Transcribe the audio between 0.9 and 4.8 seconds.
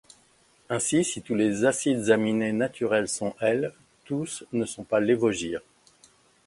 si tous les acides aminés naturels sont L, tous ne